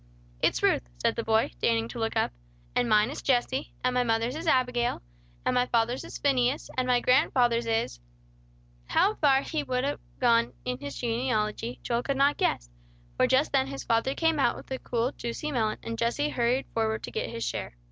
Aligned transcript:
"It's 0.41 0.63
Ruth," 0.63 0.81
said 0.99 1.15
the 1.15 1.23
boy, 1.23 1.51
deigning 1.61 1.87
to 1.89 1.99
look 1.99 2.15
up. 2.17 2.31
"And 2.75 2.89
mine 2.89 3.11
is 3.11 3.21
Jesse, 3.21 3.71
and 3.83 3.93
my 3.93 4.03
mother's 4.03 4.35
is 4.35 4.47
Abigail, 4.47 4.99
and 5.45 5.53
my 5.53 5.67
father's 5.67 6.03
is 6.03 6.17
Phineas, 6.17 6.71
and 6.75 6.87
my 6.87 6.99
grandfather's 7.01 7.67
is" 7.67 7.99
How 8.95 9.13
far 9.13 9.41
back 9.41 9.49
he 9.49 9.61
would 9.61 9.83
have 9.83 9.99
gone 10.17 10.53
in 10.65 10.79
his 10.79 10.97
genealogy, 10.97 11.81
Joel 11.83 12.01
could 12.01 12.17
not 12.17 12.37
guess; 12.37 12.71
for 13.15 13.27
just 13.27 13.51
then 13.51 13.67
his 13.67 13.83
father 13.83 14.15
came 14.15 14.39
out 14.39 14.55
with 14.55 14.71
a 14.71 14.79
cool, 14.79 15.11
juicy 15.11 15.51
melon, 15.51 15.77
and 15.83 15.99
Jesse 15.99 16.29
hurried 16.29 16.65
forward 16.73 17.03
to 17.03 17.11
get 17.11 17.29
his 17.29 17.43
share. 17.43 17.75